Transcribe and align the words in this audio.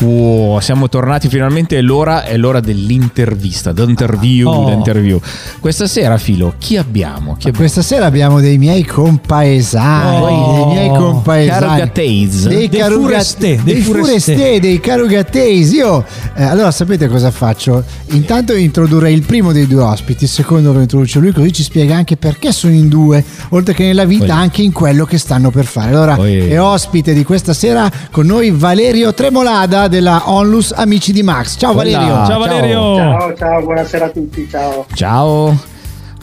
Wow, 0.00 0.60
siamo 0.60 0.88
tornati 0.88 1.28
finalmente. 1.28 1.76
È 1.76 1.82
l'ora, 1.82 2.24
è 2.24 2.36
l'ora 2.38 2.60
dell'intervista. 2.60 3.72
D'interview, 3.72 4.48
Oh. 4.48 4.64
d'interview. 4.64 5.20
Questa 5.60 5.86
sera, 5.86 6.16
Filo, 6.16 6.54
chi 6.58 6.76
abbiamo? 6.78 7.34
Chi 7.34 7.48
abbiamo? 7.48 7.56
Questa 7.58 7.82
sera 7.82 8.06
abbiamo 8.06 8.40
dei 8.40 8.56
miei 8.56 8.84
compaesani, 8.84 10.16
Oh, 10.22 10.64
dei 10.72 10.74
miei 10.74 10.88
compaesani. 10.88 11.60
Carugatese. 11.66 12.48
Dei, 12.48 12.68
Dei 12.68 12.80
caruga- 12.80 13.08
Furestè, 13.08 13.56
dei. 13.62 13.80
Furestè, 13.82 14.58
dei 14.60 14.80
carugatesi. 14.80 15.76
Io, 15.76 16.04
eh, 16.34 16.44
allora, 16.44 16.70
sapete 16.70 17.06
cosa 17.06 17.30
faccio? 17.30 17.84
Intanto 18.12 18.54
introdurrei 18.54 19.12
il 19.14 19.22
primo 19.26 19.52
dei 19.52 19.66
due 19.66 19.82
ospiti, 19.82 20.24
il 20.24 20.30
secondo 20.30 20.72
lo 20.72 20.80
introduce 20.80 21.18
lui, 21.18 21.32
così 21.32 21.52
ci 21.52 21.62
spiega 21.62 21.94
anche 21.94 22.16
perché 22.16 22.52
sono 22.52 22.72
in 22.72 22.88
due, 22.88 23.22
oltre 23.50 23.74
che 23.74 23.84
nella 23.84 24.04
vita, 24.06 24.24
Poi- 24.26 24.34
anche 24.34 24.62
in 24.62 24.72
quello 24.72 25.04
che 25.04 25.18
stanno 25.18 25.50
per 25.50 25.66
fare. 25.66 25.90
Allora, 25.90 26.14
Poi- 26.14 26.38
è 26.48 26.58
ospite 26.60 27.12
di 27.12 27.22
questa 27.22 27.52
sera 27.52 27.90
con 28.10 28.24
noi 28.26 28.50
Valerio 28.50 29.12
Tremolada 29.12 29.88
della 29.90 30.22
Onlus 30.30 30.72
Amici 30.72 31.12
di 31.12 31.22
Max. 31.22 31.58
Ciao. 31.58 31.74
Valerio. 31.74 31.98
Ciao 32.26 32.38
Valerio. 32.38 32.96
Ciao, 32.96 33.34
ciao, 33.34 33.62
buonasera 33.62 34.06
a 34.06 34.10
tutti, 34.10 34.48
ciao. 34.48 34.86
Ciao. 34.94 35.58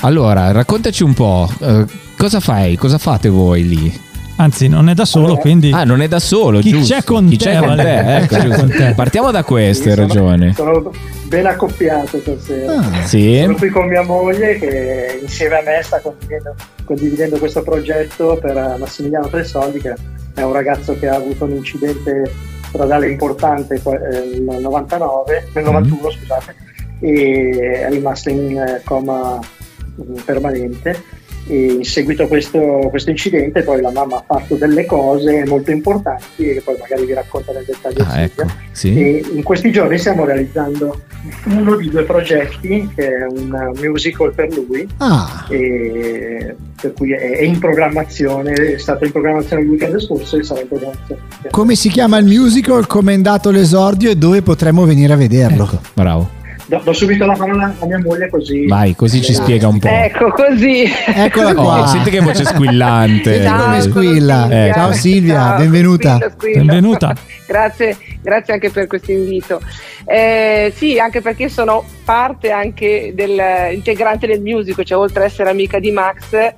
Allora, 0.01 0.51
raccontaci 0.51 1.03
un 1.03 1.13
po'. 1.13 1.47
eh, 1.59 1.85
cosa 2.17 2.39
fai? 2.39 2.75
Cosa 2.75 2.97
fate 2.97 3.29
voi 3.29 3.67
lì? 3.67 4.05
Anzi, 4.39 4.67
non 4.67 4.87
è 4.87 4.93
da 4.93 5.03
solo, 5.05 5.25
Allora- 5.25 5.41
quindi 5.41 5.71
Ah, 5.73 5.83
non 5.83 5.99
è 6.01 6.07
da 6.07 6.19
solo, 6.19 6.59
Chi 6.59 6.69
giusto? 6.69 6.93
c'è 6.93 7.03
con 7.03 7.27
Chi 7.27 7.37
te, 7.37 7.45
c'è 7.45 7.57
con 7.59 7.75
te? 7.75 8.17
Ecco, 8.17 8.35
Chi 8.37 8.47
c'è 8.47 8.55
con 8.55 8.69
te? 8.69 8.93
Partiamo 8.95 9.31
da 9.31 9.43
queste 9.43 9.89
Sì, 9.89 9.95
ragioni. 9.95 10.53
Sono 10.53 10.91
ben 11.23 11.47
accoppiato 11.47 12.19
stasera. 12.19 12.77
Ah. 12.77 13.03
Sì. 13.03 13.39
Sono 13.41 13.55
qui 13.55 13.69
con 13.69 13.87
mia 13.87 14.03
moglie 14.03 14.59
che 14.59 15.19
insieme 15.23 15.55
a 15.57 15.61
me 15.65 15.79
sta 15.81 15.99
condividendo, 15.99 16.53
condividendo 16.85 17.37
questo 17.39 17.63
progetto 17.63 18.37
per 18.39 18.55
eh, 18.55 18.75
Massimiliano 18.77 19.27
Tresoldi, 19.27 19.79
che 19.81 19.95
è 20.35 20.43
un 20.43 20.53
ragazzo 20.53 20.95
che 20.99 21.07
ha 21.07 21.15
avuto 21.15 21.45
un 21.45 21.55
incidente 21.55 22.31
stradale 22.67 23.09
importante 23.09 23.75
eh, 23.75 24.39
nel 24.39 24.61
99, 24.61 25.49
nel 25.53 25.63
91 25.63 26.09
scusate, 26.11 26.55
e 26.99 27.83
è 27.85 27.89
rimasto 27.89 28.29
in 28.29 28.57
eh, 28.57 28.81
coma 28.83 29.39
mm, 29.39 30.15
permanente. 30.25 31.03
E 31.49 31.65
in 31.79 31.83
seguito 31.85 32.23
a 32.23 32.27
questo, 32.27 32.59
questo 32.89 33.09
incidente 33.09 33.61
poi 33.63 33.81
la 33.81 33.91
mamma 33.91 34.17
ha 34.17 34.23
fatto 34.39 34.55
delle 34.55 34.85
cose 34.85 35.45
molto 35.45 35.71
importanti 35.71 36.25
che 36.43 36.61
poi 36.63 36.75
magari 36.79 37.05
vi 37.05 37.13
racconta 37.13 37.53
nel 37.53 37.63
dettaglio 37.65 38.03
Ah, 38.07 38.21
ecco. 38.21 38.43
Sì. 38.71 38.97
E 39.01 39.23
in 39.33 39.43
questi 39.43 39.71
giorni 39.71 39.97
stiamo 39.97 40.25
realizzando 40.25 41.01
uno 41.45 41.75
di 41.77 41.89
due 41.89 42.03
progetti, 42.03 42.89
che 42.95 43.07
è 43.07 43.25
un 43.25 43.71
musical 43.79 44.33
per 44.33 44.53
lui, 44.53 44.87
Ah. 44.97 45.45
e 45.49 46.55
per 46.79 46.93
cui 46.93 47.11
è 47.13 47.35
è 47.37 47.43
in 47.43 47.59
programmazione, 47.59 48.51
è 48.53 48.77
stato 48.77 49.05
in 49.05 49.11
programmazione 49.11 49.61
il 49.63 49.69
weekend 49.69 49.99
scorso 49.99 50.37
e 50.37 50.43
sarà 50.43 50.61
in 50.61 50.67
programmazione. 50.67 51.21
Come 51.49 51.75
si 51.75 51.89
chiama 51.89 52.17
il 52.17 52.25
musical? 52.25 52.87
Come 52.87 53.11
è 53.13 53.15
andato 53.15 53.49
l'esordio 53.51 54.09
e 54.09 54.15
dove 54.15 54.41
potremo 54.41 54.85
venire 54.85 55.13
a 55.13 55.17
vederlo? 55.17 55.63
Ecco, 55.63 55.79
bravo. 55.93 56.36
Do, 56.67 56.81
do 56.83 56.91
subito 56.91 57.25
la 57.25 57.33
parola 57.33 57.73
a 57.79 57.85
mia 57.85 57.97
moglie 57.99 58.29
così... 58.29 58.67
Vai, 58.67 58.93
così 58.93 59.21
ci 59.21 59.33
spiega 59.33 59.69
un 59.69 59.79
po'. 59.79 59.87
Ecco 59.87 60.29
così. 60.31 60.83
Eccola 61.05 61.53
qua. 61.53 61.81
Oh, 61.81 61.87
senti 61.87 62.09
che 62.09 62.19
voce 62.19 62.43
squillante. 62.43 63.41
Ciao, 63.41 63.63
come 63.63 63.81
squilla. 63.81 64.41
Silvia. 64.41 64.73
Ciao 64.73 64.91
Silvia, 64.91 65.33
Ciao, 65.33 65.57
benvenuta. 65.59 66.15
squilla, 66.15 66.31
squilla. 66.31 66.59
Benvenuta. 66.59 67.15
grazie, 67.47 67.97
grazie 68.21 68.53
anche 68.53 68.69
per 68.69 68.87
questo 68.87 69.13
invito. 69.13 69.61
Eh, 70.03 70.73
sì, 70.75 70.99
anche 70.99 71.21
perché 71.21 71.47
sono 71.47 71.85
parte 72.03 72.51
anche 72.51 73.13
del 73.15 73.73
integrante 73.73 74.27
del 74.27 74.41
musical, 74.41 74.83
cioè 74.83 74.97
oltre 74.97 75.23
ad 75.23 75.29
essere 75.29 75.49
amica 75.49 75.79
di 75.79 75.91
Max, 75.91 76.53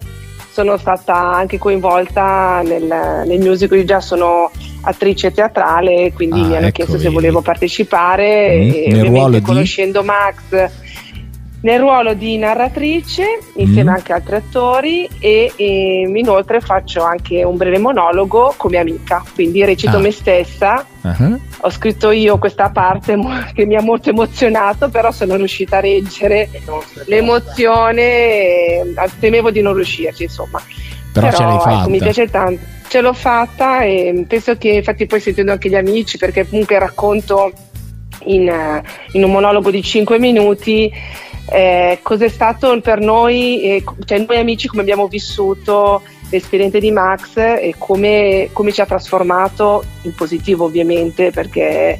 sono 0.51 0.75
stata 0.77 1.13
anche 1.15 1.59
coinvolta 1.59 2.61
nel, 2.63 3.23
nel 3.27 3.39
musical, 3.39 3.77
io 3.77 3.85
già 3.85 3.99
sono 4.01 4.49
attrice 4.81 5.31
teatrale, 5.31 6.11
quindi 6.13 6.39
Ah, 6.41 6.45
mi 6.45 6.55
hanno 6.55 6.65
ecco, 6.67 6.75
chiesto 6.75 6.97
se 6.99 7.09
volevo 7.09 7.41
partecipare 7.41 8.55
Mm, 8.55 8.61
e 8.71 8.83
ovviamente 8.87 9.07
ruolo 9.07 9.35
di? 9.37 9.41
conoscendo 9.41 10.03
Max 10.03 10.69
nel 11.61 11.77
ruolo 11.79 12.13
di 12.13 12.37
narratrice 12.37 13.25
insieme 13.55 13.91
Mm. 13.91 13.93
anche 13.95 14.13
a 14.13 14.15
altri 14.15 14.35
attori 14.37 15.09
e, 15.19 15.51
e 15.57 16.09
inoltre 16.15 16.61
faccio 16.61 17.03
anche 17.03 17.43
un 17.43 17.57
breve 17.57 17.77
monologo 17.79 18.53
come 18.55 18.77
amica, 18.77 19.21
quindi 19.33 19.65
recito 19.65 19.97
Ah. 19.97 19.99
me 19.99 20.11
stessa. 20.11 20.85
Ah, 21.01 21.37
Ho 21.63 21.69
scritto 21.69 22.11
io 22.11 22.37
questa 22.37 22.69
parte 22.69 23.17
che 23.53 23.65
mi 23.65 23.75
ha 23.75 23.81
molto 23.81 24.09
emozionato, 24.09 24.87
però 24.87 25.11
sono 25.11 25.35
riuscita 25.35 25.77
a 25.77 25.81
reggere 25.81 26.49
l'emozione, 27.07 28.01
e 28.01 28.93
temevo 29.19 29.51
di 29.51 29.61
non 29.61 29.73
riuscirci, 29.73 30.23
insomma. 30.23 30.61
Però, 31.13 31.31
ce 31.31 31.43
l'hai 31.43 31.55
ecco, 31.55 31.63
fatta. 31.63 31.89
mi 31.89 31.99
piace 31.99 32.29
tanto. 32.29 32.77
Ce 32.87 33.01
l'ho 33.01 33.13
fatta 33.13 33.81
e 33.81 34.25
penso 34.27 34.57
che 34.57 34.69
infatti 34.69 35.05
poi 35.05 35.19
sentendo 35.19 35.51
anche 35.51 35.69
gli 35.69 35.75
amici, 35.75 36.17
perché 36.17 36.47
comunque 36.47 36.79
racconto 36.79 37.51
in, 38.25 38.49
eh, 38.49 38.83
in 39.11 39.23
un 39.23 39.31
monologo 39.31 39.69
di 39.69 39.81
5 39.81 40.17
minuti 40.19 40.91
eh, 41.51 41.99
cos'è 42.01 42.27
stato 42.27 42.79
per 42.81 42.99
noi, 42.99 43.61
eh, 43.61 43.83
cioè 44.05 44.19
noi 44.19 44.37
amici 44.37 44.67
come 44.67 44.81
abbiamo 44.81 45.07
vissuto 45.07 46.01
l'esperienza 46.29 46.77
di 46.77 46.91
Max 46.91 47.37
e 47.37 47.73
come, 47.77 48.49
come 48.53 48.71
ci 48.71 48.81
ha 48.81 48.85
trasformato 48.85 49.83
in 50.03 50.13
positivo 50.13 50.65
ovviamente 50.65 51.31
perché 51.31 51.97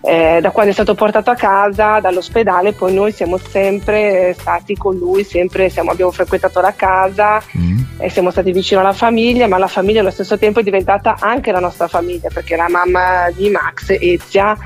eh, 0.00 0.38
da 0.40 0.50
quando 0.50 0.70
è 0.70 0.74
stato 0.74 0.94
portato 0.94 1.30
a 1.30 1.34
casa 1.34 2.00
dall'ospedale 2.00 2.72
poi 2.72 2.94
noi 2.94 3.12
siamo 3.12 3.36
sempre 3.36 4.34
stati 4.38 4.74
con 4.74 4.96
lui, 4.96 5.22
sempre 5.22 5.68
siamo- 5.68 5.90
abbiamo 5.90 6.10
frequentato 6.10 6.60
la 6.60 6.72
casa 6.74 7.42
Mm. 7.56 7.77
E 7.98 8.08
siamo 8.10 8.30
stati 8.30 8.52
vicino 8.52 8.80
alla 8.80 8.92
famiglia, 8.92 9.46
ma 9.48 9.58
la 9.58 9.66
famiglia 9.66 10.00
allo 10.00 10.10
stesso 10.10 10.38
tempo 10.38 10.60
è 10.60 10.62
diventata 10.62 11.16
anche 11.18 11.50
la 11.52 11.60
nostra 11.60 11.88
famiglia, 11.88 12.28
perché 12.32 12.56
la 12.56 12.68
mamma 12.68 13.30
di 13.34 13.50
Max, 13.50 13.96
Ezia, 13.98 14.56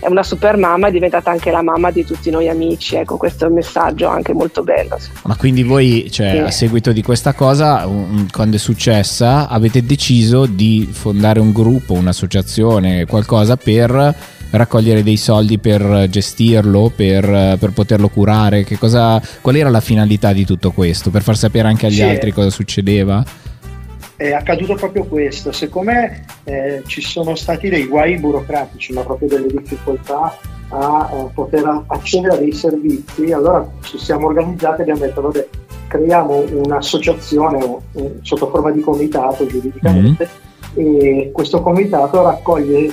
è 0.00 0.08
una 0.08 0.22
super 0.22 0.56
mamma, 0.56 0.88
è 0.88 0.90
diventata 0.90 1.30
anche 1.30 1.50
la 1.50 1.62
mamma 1.62 1.90
di 1.90 2.04
tutti 2.06 2.30
noi 2.30 2.48
amici. 2.48 2.96
Ecco, 2.96 3.18
questo 3.18 3.44
è 3.44 3.48
un 3.48 3.54
messaggio 3.54 4.08
anche 4.08 4.32
molto 4.32 4.62
bello. 4.62 4.98
Ma 5.24 5.36
quindi 5.36 5.62
voi, 5.62 6.08
cioè, 6.10 6.30
Sì. 6.32 6.38
a 6.38 6.50
seguito 6.50 6.90
di 6.92 7.02
questa 7.02 7.34
cosa, 7.34 7.86
un- 7.86 8.26
quando 8.32 8.56
è 8.56 8.58
successa, 8.58 9.46
avete 9.48 9.84
deciso 9.84 10.46
di 10.46 10.88
fondare 10.90 11.38
un 11.38 11.52
gruppo, 11.52 11.92
un'associazione, 11.92 13.04
qualcosa 13.04 13.56
per 13.58 14.14
raccogliere 14.50 15.02
dei 15.02 15.16
soldi 15.16 15.58
per 15.58 16.06
gestirlo, 16.08 16.92
per, 16.94 17.56
per 17.58 17.70
poterlo 17.72 18.08
curare? 18.08 18.64
Che 18.64 18.78
cosa, 18.78 19.20
qual 19.40 19.56
era 19.56 19.68
la 19.70 19.80
finalità 19.80 20.32
di 20.32 20.44
tutto 20.44 20.70
questo? 20.72 21.10
Per 21.10 21.22
far 21.22 21.36
sapere 21.36 21.68
anche 21.68 21.86
agli 21.86 21.94
Sì. 21.94 22.02
altri 22.02 22.32
cosa 22.32 22.50
succedeva? 22.50 23.24
è 24.20 24.32
accaduto 24.32 24.74
proprio 24.74 25.04
questo. 25.04 25.50
Siccome 25.50 26.26
eh, 26.44 26.82
ci 26.86 27.00
sono 27.00 27.34
stati 27.34 27.70
dei 27.70 27.86
guai 27.86 28.18
burocratici, 28.18 28.92
ma 28.92 29.00
proprio 29.00 29.28
delle 29.28 29.46
difficoltà 29.46 30.36
a 30.68 31.10
eh, 31.10 31.30
poter 31.32 31.84
accedere 31.86 32.34
a 32.34 32.36
dei 32.36 32.52
servizi, 32.52 33.32
allora 33.32 33.66
ci 33.82 33.98
siamo 33.98 34.26
organizzati 34.26 34.80
e 34.80 34.82
abbiamo 34.82 35.00
detto, 35.00 35.22
vabbè, 35.22 35.48
creiamo 35.86 36.44
un'associazione 36.52 37.78
eh, 37.92 38.18
sotto 38.20 38.50
forma 38.50 38.70
di 38.70 38.80
comitato 38.80 39.46
giuridicamente 39.46 40.28
e 40.74 41.30
questo 41.32 41.60
comitato 41.60 42.22
raccoglie 42.22 42.86
eh, 42.86 42.92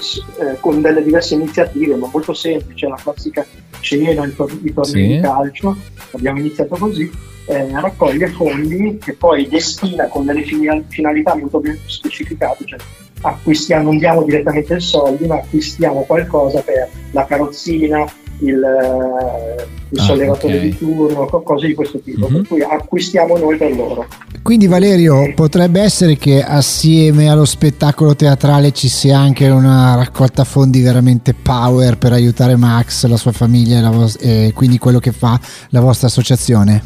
con 0.60 0.82
delle 0.82 1.04
diverse 1.04 1.36
iniziative, 1.36 1.96
ma 1.96 2.10
molto 2.12 2.34
semplice, 2.34 2.88
la 2.88 3.00
classica 3.02 3.46
cena, 3.80 4.26
i 4.26 4.36
tor- 4.36 4.60
i 4.64 4.74
tornei 4.74 5.08
Sì. 5.08 5.16
di 5.16 5.20
calcio, 5.20 5.76
abbiamo 6.12 6.40
iniziato 6.40 6.76
così, 6.76 7.10
eh, 7.46 7.70
raccoglie 7.80 8.28
fondi 8.28 8.98
che 9.02 9.14
poi 9.14 9.48
destina 9.48 10.08
con 10.08 10.26
delle 10.26 10.44
finalità 10.44 11.36
molto 11.36 11.60
ben 11.60 11.78
specificate, 11.86 12.66
cioè 12.66 12.80
acquistiamo, 13.22 13.84
non 13.84 13.98
diamo 13.98 14.24
direttamente 14.24 14.76
i 14.76 14.82
soldi, 14.82 15.26
ma 15.26 15.36
acquistiamo 15.36 16.02
qualcosa 16.02 16.62
per 16.62 16.90
la 17.12 17.26
carrozzina, 17.26 18.06
il, 18.40 18.62
eh, 18.64 19.66
il 19.90 20.00
Ah, 20.00 20.04
sollevatore 20.04 20.56
ok. 20.58 20.62
di 20.62 20.78
turno, 20.78 21.26
co- 21.26 21.42
cose 21.42 21.68
di 21.68 21.74
questo 21.74 22.00
tipo, 22.00 22.28
Mhm. 22.28 22.34
per 22.34 22.48
cui 22.48 22.62
acquistiamo 22.62 23.38
noi 23.38 23.58
per 23.58 23.76
loro. 23.76 24.06
Quindi 24.42 24.68
Valerio, 24.68 25.34
potrebbe 25.34 25.82
essere 25.82 26.16
che 26.18 26.42
assieme 26.44 27.30
allo 27.30 27.46
spettacolo 27.46 28.16
teatrale 28.16 28.72
ci 28.72 28.88
sia 28.90 29.18
anche 29.18 29.48
una 29.50 29.96
raccolta 29.96 30.44
fondi 30.44 30.82
veramente 30.82 31.34
power 31.34 31.98
per 31.98 32.14
aiutare 32.14 32.56
Max, 32.56 33.06
la 33.08 33.18
sua 33.18 33.32
famiglia 33.32 33.78
e, 33.78 33.82
la 33.82 33.90
vos- 33.90 34.18
e 34.20 34.52
quindi 34.54 34.78
quello 34.78 35.00
che 35.00 35.12
fa 35.12 35.40
la 35.70 35.80
vostra 35.82 36.08
associazione? 36.08 36.82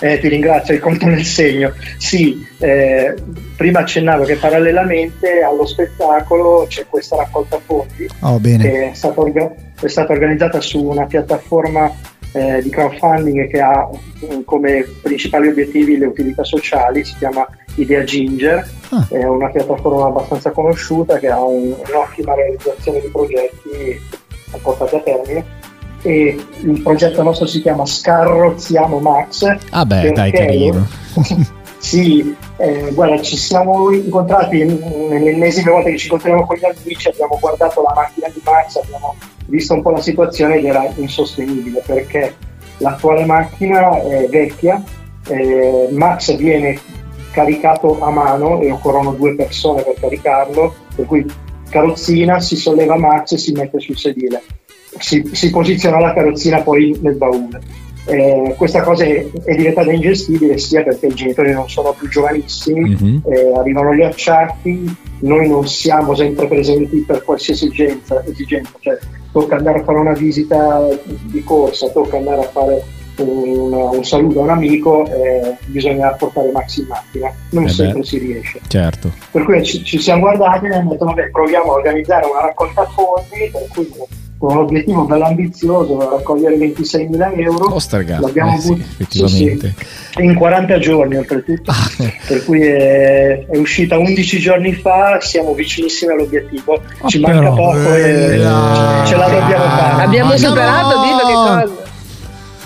Eh, 0.00 0.18
ti 0.18 0.28
ringrazio, 0.28 0.74
hai 0.74 0.80
colto 0.80 1.06
nel 1.06 1.24
segno. 1.24 1.72
Sì, 1.98 2.44
eh, 2.58 3.14
prima 3.56 3.80
accennavo 3.80 4.24
che 4.24 4.36
parallelamente 4.36 5.40
allo 5.40 5.64
spettacolo 5.66 6.66
c'è 6.68 6.86
questa 6.88 7.16
raccolta 7.16 7.58
fondi 7.64 8.06
Oh, 8.20 8.40
che 8.40 8.90
è 8.90 8.94
stata, 8.94 9.20
orga- 9.20 9.54
è 9.80 9.86
stata 9.88 10.12
organizzata 10.12 10.60
su 10.60 10.82
una 10.84 11.06
piattaforma 11.06 11.90
eh, 12.32 12.60
di 12.62 12.68
crowdfunding 12.70 13.48
che 13.48 13.60
ha 13.60 13.88
mm, 13.88 14.40
come 14.44 14.84
principali 15.02 15.46
obiettivi 15.48 15.96
le 15.96 16.06
utilità 16.06 16.42
sociali, 16.42 17.04
si 17.04 17.14
chiama 17.18 17.46
Idea 17.76 18.02
Ginger, 18.04 18.68
Ah. 18.90 19.06
è 19.10 19.24
una 19.24 19.48
piattaforma 19.50 20.06
abbastanza 20.06 20.50
conosciuta 20.50 21.18
che 21.18 21.28
ha 21.28 21.42
un- 21.42 21.74
un'ottima 21.88 22.34
realizzazione 22.34 23.00
di 23.00 23.08
progetti 23.08 24.00
portati 24.62 24.94
a 24.96 25.00
termine 25.00 25.44
e 26.04 26.38
il 26.60 26.82
progetto 26.82 27.22
nostro 27.22 27.46
si 27.46 27.62
chiama 27.62 27.86
Scarrozziamo 27.86 28.98
Max 28.98 29.56
Ah 29.70 29.86
beh, 29.86 30.12
dai, 30.12 30.30
carino. 30.30 30.86
Sì, 31.84 32.34
eh, 32.56 32.92
guarda, 32.94 33.20
ci 33.20 33.36
siamo 33.36 33.90
incontrati 33.90 34.64
nelle 34.64 35.32
ennesime 35.32 35.70
volte 35.70 35.90
che 35.90 35.98
ci 35.98 36.06
incontriamo 36.06 36.46
con 36.46 36.56
gli 36.56 36.64
amici, 36.64 37.08
abbiamo 37.08 37.36
guardato 37.38 37.82
la 37.82 37.92
macchina 37.94 38.26
di 38.32 38.40
Max, 38.42 38.76
abbiamo 38.76 39.14
visto 39.48 39.74
un 39.74 39.82
po' 39.82 39.90
la 39.90 40.00
situazione 40.00 40.56
ed 40.56 40.64
era 40.64 40.90
insostenibile 40.96 41.82
perché 41.84 42.34
l'attuale 42.78 43.26
macchina 43.26 44.00
è 44.00 44.26
vecchia, 44.30 44.82
eh, 45.28 45.88
Max 45.90 46.34
viene 46.36 46.80
caricato 47.32 48.00
a 48.00 48.10
mano 48.10 48.62
e 48.62 48.70
occorrono 48.70 49.12
due 49.12 49.34
persone 49.34 49.82
per 49.82 49.96
caricarlo, 50.00 50.74
per 50.96 51.04
cui 51.04 51.26
carrozzina, 51.68 52.40
si 52.40 52.56
solleva 52.56 52.96
Max 52.96 53.32
e 53.32 53.38
si 53.38 53.52
mette 53.52 53.78
sul 53.78 53.98
sedile, 53.98 54.42
si, 54.98 55.28
si 55.32 55.50
posiziona 55.50 56.00
la 56.00 56.12
carrozzina 56.12 56.60
poi 56.60 56.96
nel 57.00 57.16
baule. 57.16 57.82
Eh, 58.06 58.54
questa 58.58 58.82
cosa 58.82 59.04
è, 59.04 59.26
è, 59.44 59.54
diventata 59.54 59.90
ingestibile 59.90 60.58
sia 60.58 60.82
perché 60.82 61.06
i 61.06 61.14
genitori 61.14 61.52
non 61.52 61.70
sono 61.70 61.94
più 61.98 62.06
giovanissimi, 62.08 62.90
mm-hmm. 62.90 63.16
eh, 63.24 63.52
arrivano 63.56 63.94
gli 63.94 64.02
acciacchi, 64.02 64.94
noi 65.20 65.48
non 65.48 65.66
siamo 65.66 66.14
sempre 66.14 66.46
presenti 66.46 66.98
per 66.98 67.24
qualsiasi 67.24 67.66
esigenza, 67.66 68.22
esigenza, 68.26 68.72
cioè 68.80 68.98
tocca 69.32 69.56
andare 69.56 69.80
a 69.80 69.84
fare 69.84 69.98
una 69.98 70.12
visita 70.12 70.86
di 71.22 71.42
corsa, 71.44 71.88
tocca 71.88 72.18
andare 72.18 72.42
a 72.42 72.48
fare 72.48 72.84
un, 73.22 73.72
un 73.72 74.04
saluto 74.04 74.40
a 74.40 74.42
un 74.42 74.50
amico, 74.50 75.06
eh, 75.06 75.56
bisogna 75.66 76.10
portare 76.10 76.50
Max 76.50 76.76
in 76.76 76.86
macchina, 76.88 77.32
non 77.50 77.64
eh 77.64 77.68
sempre 77.68 78.00
beh, 78.00 78.06
si 78.06 78.18
riesce. 78.18 78.60
Certo. 78.66 79.12
Per 79.30 79.44
cui 79.44 79.64
ci, 79.64 79.82
ci 79.82 79.98
siamo 79.98 80.22
guardati 80.22 80.66
e 80.66 80.68
abbiamo 80.68 80.90
detto 80.90 81.06
vabbè 81.06 81.30
proviamo 81.30 81.72
a 81.72 81.74
organizzare 81.76 82.26
una 82.26 82.42
raccolta 82.42 82.84
fondi 82.86 83.50
per 83.50 83.66
cui 83.72 83.88
un 84.48 84.58
obiettivo 84.58 85.04
bello 85.04 85.24
ambizioso, 85.24 85.98
raccogliere 86.10 86.56
26.000 86.56 87.38
euro. 87.40 87.74
Osterga, 87.74 88.20
l'abbiamo 88.20 88.56
eh 88.56 88.60
sì, 88.60 88.72
effettivamente. 88.72 89.74
Sì, 89.76 89.84
sì. 90.12 90.22
In 90.22 90.34
40 90.34 90.78
giorni 90.78 91.16
oltretutto, 91.16 91.70
ah, 91.70 92.12
per 92.26 92.44
cui 92.44 92.60
è, 92.62 93.46
è, 93.46 93.56
uscita 93.56 93.98
11 93.98 94.38
giorni 94.38 94.72
fa, 94.74 95.18
siamo 95.20 95.54
vicinissimi 95.54 96.12
all'obiettivo, 96.12 96.80
oh, 97.00 97.08
ci 97.08 97.20
manca 97.20 97.38
però, 97.38 97.54
poco 97.54 97.94
e 97.94 98.00
eh, 98.00 99.06
ce 99.06 99.16
la 99.16 99.28
dobbiamo 99.28 99.64
fare. 99.64 100.02
Abbiamo 100.02 100.36
superato, 100.36 101.00
dillo 101.02 101.26
che 101.26 101.32
cosa. 101.32 101.92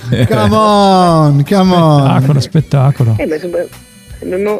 Come 0.08 0.56
on, 0.56 1.44
come 1.46 1.74
on. 1.76 2.00
Spettacolo, 2.08 2.40
spettacolo. 2.40 3.14
Eh, 3.18 3.26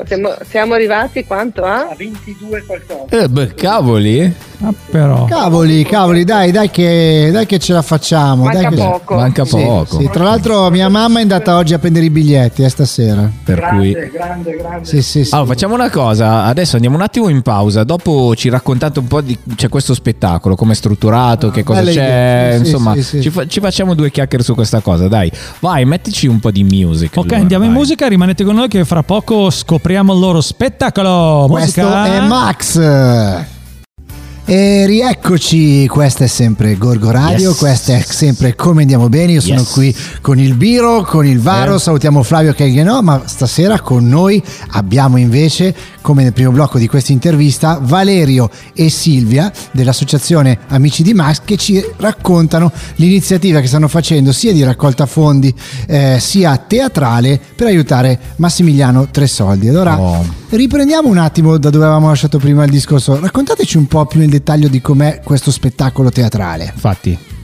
siamo, 0.05 0.37
siamo, 0.49 0.75
arrivati 0.75 1.25
quanto 1.25 1.64
a? 1.64 1.88
A 1.88 1.94
22 1.96 2.64
qualcosa. 2.64 3.05
Eh 3.08 3.28
beh, 3.28 3.55
cavoli. 3.55 4.34
Ah, 4.60 4.75
però. 4.90 5.25
Cavoli, 5.26 5.84
cavoli, 5.84 6.25
dai, 6.25 6.50
dai 6.50 6.69
che, 6.70 7.31
dai 7.32 7.46
che 7.46 7.58
ce 7.58 7.72
la 7.72 7.82
facciamo. 7.82 8.44
Manca 8.44 8.60
dai 8.60 8.70
che... 8.70 8.76
poco. 8.76 9.14
Manca 9.14 9.44
poco. 9.44 9.99
Sì, 9.99 10.08
Tra 10.10 10.25
l'altro 10.25 10.69
mia 10.70 10.88
mamma 10.88 11.20
è 11.20 11.22
andata 11.22 11.56
oggi 11.56 11.75
a 11.75 11.78
prendere 11.78 12.06
i 12.06 12.10
biglietti 12.10 12.62
eh, 12.64 12.69
stasera. 12.69 13.31
Per 13.44 13.56
grande, 13.56 13.93
cui... 13.93 14.10
grande, 14.10 14.56
grande. 14.56 14.84
Sì, 14.84 15.02
sì, 15.02 15.25
sì. 15.25 15.34
Allora, 15.34 15.52
facciamo 15.52 15.75
una 15.75 15.90
cosa, 15.90 16.44
adesso 16.44 16.75
andiamo 16.75 16.96
un 16.96 17.02
attimo 17.02 17.28
in 17.28 17.43
pausa, 17.43 17.84
dopo 17.84 18.34
ci 18.34 18.49
raccontate 18.49 18.99
un 18.99 19.06
po' 19.06 19.20
di 19.20 19.38
c'è 19.55 19.69
questo 19.69 19.94
spettacolo, 19.94 20.56
come 20.56 20.72
è 20.72 20.76
strutturato, 20.76 21.49
ah, 21.49 21.50
che 21.52 21.62
cosa 21.62 21.82
c'è, 21.82 22.52
sì, 22.55 22.58
insomma, 22.60 22.94
ci, 23.00 23.31
fa- 23.31 23.46
ci, 23.46 23.60
facciamo 23.60 23.94
due 23.94 24.10
chiacchiere 24.10 24.43
su 24.43 24.55
questa 24.55 24.81
cosa, 24.81 25.06
dai. 25.06 25.31
Vai, 25.60 25.84
mettici 25.84 26.26
un 26.26 26.40
po' 26.40 26.50
di 26.50 26.64
music. 26.64 27.12
Ok, 27.16 27.26
allora, 27.26 27.40
andiamo 27.40 27.64
vai. 27.64 27.72
in 27.72 27.78
musica, 27.78 28.08
rimanete 28.08 28.43
con 28.43 28.56
noi 28.56 28.66
che 28.66 28.84
fra 28.84 29.05
poco 29.05 29.48
scopriamo 29.50 30.12
il 30.12 30.21
loro 30.21 30.41
spettacolo. 30.41 31.47
Questo 31.49 31.83
musica. 31.83 32.06
è 32.06 32.21
Max. 32.21 33.56
E 34.50 34.87
rieccoci, 34.87 35.87
questa 35.89 36.25
è 36.25 36.27
sempre 36.27 36.79
Gorgo 36.79 37.11
Radio, 37.11 37.50
yes. 37.50 37.59
questa 37.59 37.93
è 37.93 38.00
sempre 38.00 38.55
Come 38.55 38.81
Andiamo 38.81 39.11
Bene, 39.11 39.33
io 39.33 39.43
sono 39.43 39.61
yes. 39.61 39.71
qui 39.73 39.95
con 40.23 40.39
il 40.39 40.55
Biro, 40.55 41.03
con 41.03 41.27
il 41.27 41.39
Varo, 41.39 41.75
eh. 41.75 41.79
salutiamo 41.79 42.23
Flavio 42.23 42.55
che 42.55 42.67
no, 42.83 43.03
ma 43.03 43.21
stasera 43.27 43.79
con 43.81 44.09
noi 44.09 44.43
abbiamo 44.69 45.19
invece, 45.19 45.75
come 46.00 46.23
nel 46.23 46.33
primo 46.33 46.50
blocco 46.50 46.79
di 46.79 46.89
questa 46.89 47.12
intervista, 47.12 47.79
Valerio 47.83 48.49
e 48.73 48.89
Silvia 48.89 49.53
dell'associazione 49.71 50.61
Amici 50.69 51.03
di 51.03 51.12
Max 51.12 51.43
che 51.44 51.59
ci 51.59 51.85
raccontano 51.99 52.73
l'iniziativa 52.94 53.61
che 53.61 53.67
stanno 53.67 53.89
facendo 53.89 54.33
sia 54.33 54.55
di 54.55 54.62
raccolta 54.62 55.05
fondi 55.05 55.55
eh, 55.87 56.17
sia 56.21 56.56
teatrale 56.56 57.39
per 57.55 57.67
aiutare 57.67 58.19
Massimiliano 58.37 59.09
Tresoldi. 59.11 59.69
Allora 59.69 60.01
oh. 60.01 60.25
riprendiamo 60.49 61.06
un 61.06 61.19
attimo 61.19 61.59
da 61.59 61.69
dove 61.69 61.85
avevamo 61.85 62.09
lasciato 62.09 62.39
prima 62.39 62.65
il 62.65 62.71
discorso, 62.71 63.21
raccontateci 63.21 63.77
un 63.77 63.87
po' 63.87 64.06
più 64.06 64.21
nel 64.21 64.29
dettaglio 64.29 64.37
di 64.69 64.81
com'è 64.81 65.20
questo 65.23 65.50
spettacolo 65.50 66.11
teatrale. 66.11 66.70
Infatti. 66.73 67.38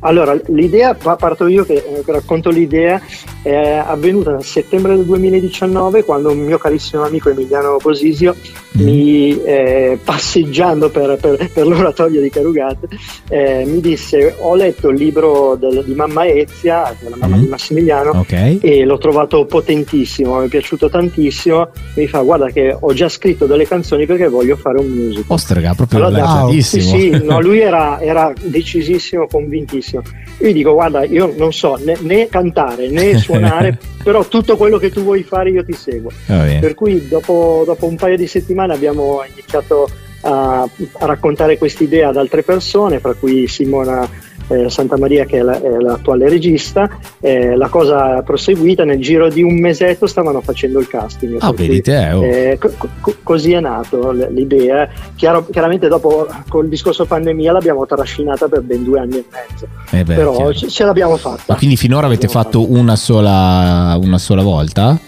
Allora, 0.00 0.38
l'idea, 0.48 0.94
parto 0.94 1.46
io 1.46 1.64
che 1.64 1.74
eh, 1.74 2.02
racconto 2.06 2.50
l'idea, 2.50 3.00
è 3.42 3.82
avvenuta 3.84 4.32
nel 4.32 4.44
settembre 4.44 4.96
del 4.96 5.06
2019 5.06 6.04
quando 6.04 6.30
un 6.30 6.40
mio 6.40 6.58
carissimo 6.58 7.04
amico 7.04 7.30
Emiliano 7.30 7.78
Bosisio 7.80 8.34
mm. 8.78 8.84
mi, 8.84 9.42
eh, 9.42 9.98
passeggiando 10.02 10.90
per, 10.90 11.16
per, 11.18 11.50
per, 11.50 11.66
l'oratorio 11.66 12.20
di 12.20 12.28
Carugate 12.28 12.88
eh, 13.28 13.64
mi 13.66 13.80
disse 13.80 14.34
ho 14.38 14.54
letto 14.54 14.90
il 14.90 14.98
libro 14.98 15.56
del, 15.58 15.82
di 15.86 15.94
mamma 15.94 16.26
Ezia, 16.26 16.94
della 17.00 17.16
mamma 17.16 17.36
mm. 17.36 17.40
di 17.40 17.48
Massimiliano 17.48 18.10
okay. 18.10 18.58
e 18.60 18.84
l'ho 18.84 18.98
trovato 18.98 19.46
potentissimo, 19.46 20.40
mi 20.40 20.46
è 20.46 20.48
piaciuto 20.48 20.90
tantissimo, 20.90 21.70
mi 21.94 22.06
fa 22.06 22.20
guarda 22.20 22.50
che 22.50 22.76
ho 22.78 22.92
già 22.92 23.08
scritto 23.08 23.46
delle 23.46 23.66
canzoni 23.66 24.04
perché 24.04 24.28
voglio 24.28 24.56
fare 24.56 24.78
un 24.78 24.86
musical. 24.86 25.24
Ostrega, 25.28 25.72
proprio 25.74 26.04
allora, 26.04 26.44
wow. 26.44 26.58
sì, 26.58 26.80
sì, 26.80 27.10
no, 27.22 27.40
lui 27.42 27.60
era, 27.60 28.00
era 28.00 28.32
decisissimo, 28.38 29.26
convintissimo 29.26 29.89
bellissimo. 29.90 30.02
Io 30.38 30.48
gli 30.48 30.52
dico, 30.52 30.72
guarda, 30.72 31.04
io 31.04 31.34
non 31.36 31.52
so 31.52 31.76
né, 31.76 31.96
né 32.00 32.28
cantare 32.28 32.88
né 32.88 33.16
suonare, 33.18 33.78
però 34.02 34.24
tutto 34.26 34.56
quello 34.56 34.78
che 34.78 34.90
tu 34.90 35.02
vuoi 35.02 35.22
fare 35.22 35.50
io 35.50 35.64
ti 35.64 35.72
seguo. 35.72 36.10
Oh, 36.28 36.58
per 36.60 36.74
cui 36.74 37.08
dopo, 37.08 37.62
dopo 37.66 37.86
un 37.86 37.96
paio 37.96 38.16
di 38.16 38.26
settimane 38.26 38.72
abbiamo 38.72 39.22
iniziato 39.30 39.88
a, 40.22 40.62
a 40.62 41.06
raccontare 41.06 41.58
quest'idea 41.58 42.08
ad 42.08 42.16
altre 42.16 42.42
persone, 42.42 43.00
fra 43.00 43.14
cui 43.14 43.46
Simona 43.48 44.08
eh, 44.50 44.68
Santa 44.68 44.98
Maria 44.98 45.24
che 45.24 45.38
è, 45.38 45.42
la, 45.42 45.60
è 45.60 45.78
l'attuale 45.78 46.28
regista, 46.28 46.88
eh, 47.20 47.54
la 47.56 47.68
cosa 47.68 48.18
è 48.18 48.22
proseguita, 48.22 48.84
nel 48.84 49.00
giro 49.00 49.28
di 49.28 49.42
un 49.42 49.58
mesetto 49.58 50.06
stavano 50.06 50.40
facendo 50.40 50.80
il 50.80 50.88
casting. 50.88 51.36
Ah, 51.40 51.52
vedi 51.52 51.80
te, 51.80 52.10
oh. 52.12 52.24
eh, 52.24 52.58
co- 52.58 52.72
co- 53.00 53.14
così 53.22 53.52
è 53.52 53.60
nato 53.60 54.10
l'idea. 54.10 54.88
Chiaro, 55.14 55.46
chiaramente 55.50 55.88
dopo 55.88 56.26
col 56.48 56.68
discorso 56.68 57.04
pandemia 57.04 57.52
l'abbiamo 57.52 57.86
trascinata 57.86 58.48
per 58.48 58.62
ben 58.62 58.82
due 58.82 58.98
anni 58.98 59.18
e 59.18 59.24
mezzo, 59.30 59.68
eh 59.90 60.04
beh, 60.04 60.14
però 60.14 60.52
ce, 60.52 60.68
ce, 60.68 60.84
l'abbiamo 60.84 61.16
fatta. 61.16 61.44
Ma 61.46 61.54
quindi 61.56 61.76
finora 61.76 62.06
avete 62.06 62.28
fatto 62.28 62.60
fatta. 62.62 62.78
una 62.78 62.96
sola, 62.96 63.98
una 64.02 64.18
sola 64.18 64.42
volta? 64.42 64.98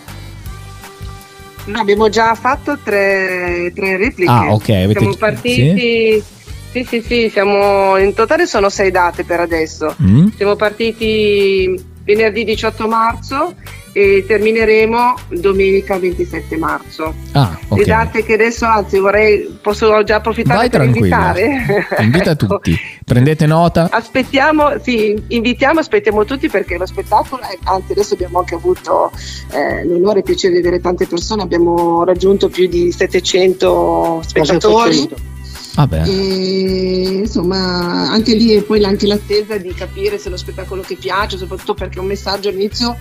No, 1.65 1.79
abbiamo 1.79 2.09
già 2.09 2.35
fatto 2.35 2.77
tre, 2.83 3.73
tre 3.75 3.97
repliche. 3.97 4.31
Ah, 4.31 4.53
ok. 4.53 4.69
Avete... 4.69 4.99
Siamo 4.99 5.15
partiti... 5.15 6.21
Sì? 6.21 6.41
Sì, 6.73 6.85
sì, 6.85 7.03
sì, 7.03 7.29
siamo, 7.29 7.99
in 7.99 8.15
totale 8.15 8.47
sono 8.47 8.71
sei 8.71 8.91
date 8.91 9.25
per 9.25 9.41
adesso. 9.41 9.95
Mm. 10.03 10.29
Siamo 10.37 10.57
partiti 10.57 11.91
venerdì 12.05 12.45
18 12.45 12.89
marzo 12.89 13.55
e 13.93 14.25
termineremo 14.27 15.15
domenica 15.29 15.99
27 15.99 16.57
marzo. 16.57 17.15
Ah, 17.33 17.57
okay. 17.69 17.79
Le 17.79 17.85
date 17.85 18.25
che 18.25 18.33
adesso, 18.33 18.65
anzi, 18.65 18.99
vorrei, 18.99 19.59
posso 19.61 20.03
già 20.03 20.17
approfittare 20.17 20.57
Vai 20.57 20.71
per 20.71 20.81
tranquilla. 20.81 21.35
invitare. 21.37 22.03
Invita 22.03 22.31
ecco. 22.31 22.47
tutti, 22.57 22.75
prendete 23.05 23.45
nota. 23.45 23.89
Aspettiamo, 23.91 24.79
sì, 24.81 25.23
invitiamo, 25.29 25.81
aspettiamo 25.81 26.25
tutti 26.25 26.49
perché 26.49 26.79
lo 26.79 26.87
spettacolo, 26.87 27.43
è, 27.43 27.59
anzi 27.65 27.93
adesso 27.93 28.15
abbiamo 28.15 28.39
anche 28.39 28.55
avuto 28.55 29.13
eh, 29.53 29.85
l'onore 29.85 30.17
e 30.17 30.19
il 30.21 30.25
piacere 30.25 30.55
di 30.55 30.63
vedere 30.63 30.81
tante 30.81 31.07
persone, 31.07 31.43
abbiamo 31.43 32.03
raggiunto 32.05 32.49
più 32.49 32.67
di 32.69 32.91
700 32.91 34.23
spettatori. 34.25 34.95
700 34.95 35.32
Ah 35.77 35.89
e, 36.05 37.21
insomma, 37.21 38.11
anche 38.11 38.35
lì 38.35 38.55
e 38.55 38.63
poi 38.63 38.85
anche 38.85 39.07
l'attesa 39.07 39.57
di 39.57 39.73
capire 39.73 40.19
se 40.19 40.29
lo 40.29 40.37
spettacolo 40.37 40.83
che 40.83 40.97
piace, 40.97 41.39
soprattutto 41.39 41.75
perché 41.75 41.99
un 41.99 42.07
messaggio 42.07 42.51
all'inizio, 42.51 42.97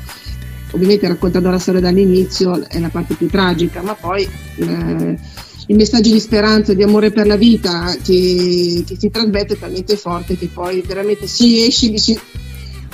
ovviamente 0.72 1.08
raccontando 1.08 1.50
la 1.50 1.60
storia 1.60 1.82
dall'inizio 1.82 2.66
è 2.68 2.80
la 2.80 2.90
parte 2.90 3.16
più 3.16 3.28
tragica, 3.28 3.82
ma 3.82 3.94
poi 3.96 4.24
eh, 4.56 5.18
il 5.68 5.76
messaggio 5.76 6.12
di 6.12 6.20
speranza, 6.20 6.74
di 6.74 6.84
amore 6.84 7.12
per 7.12 7.28
la 7.28 7.36
vita 7.36 7.94
che, 8.02 8.84
che 8.86 8.96
si 8.98 9.10
trasmette 9.10 9.56
è 9.56 9.60
talmente 9.60 9.98
forte 9.98 10.38
che 10.38 10.48
poi 10.48 10.82
veramente 10.82 11.28
si 11.28 11.66
esce, 11.66 11.98
si, 11.98 12.20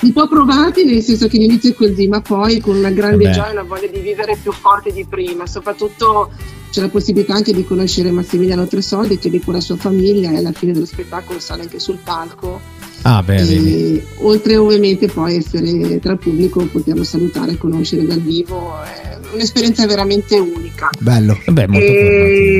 un 0.00 0.12
po' 0.12 0.28
provati 0.28 0.84
nel 0.84 1.02
senso 1.02 1.26
che 1.28 1.38
l'inizio 1.38 1.70
è 1.70 1.74
così, 1.74 2.06
ma 2.06 2.20
poi 2.20 2.60
con 2.60 2.76
una 2.76 2.90
grande 2.90 3.24
Vabbè. 3.24 3.34
gioia 3.34 3.48
e 3.48 3.52
una 3.52 3.62
voglia 3.62 3.88
di 3.88 3.98
vivere 3.98 4.38
più 4.40 4.52
forte 4.52 4.92
di 4.92 5.04
prima, 5.08 5.46
soprattutto 5.46 6.30
c'è 6.70 6.80
la 6.80 6.88
possibilità 6.88 7.34
anche 7.34 7.52
di 7.52 7.64
conoscere 7.64 8.10
Massimiliano 8.10 8.66
Tresoldi 8.66 9.18
che 9.18 9.40
con 9.42 9.54
la 9.54 9.60
sua 9.60 9.76
famiglia 9.76 10.30
e 10.30 10.36
alla 10.36 10.52
fine 10.52 10.72
dello 10.72 10.86
spettacolo 10.86 11.40
sale 11.40 11.62
anche 11.62 11.78
sul 11.78 11.98
palco. 12.02 12.60
Ah, 13.02 13.22
beh, 13.22 13.36
e, 13.36 14.04
oltre 14.18 14.56
ovviamente 14.56 15.06
poi 15.06 15.36
essere 15.36 15.98
tra 16.00 16.12
il 16.12 16.18
pubblico, 16.18 16.64
poterlo 16.66 17.04
salutare 17.04 17.52
e 17.52 17.56
conoscere 17.56 18.04
dal 18.04 18.20
vivo, 18.20 18.74
è 18.82 19.16
un'esperienza 19.32 19.86
veramente 19.86 20.38
unica. 20.38 20.90
Bello, 20.98 21.38
beh, 21.46 21.68
molto 21.68 21.86
e, 21.86 22.57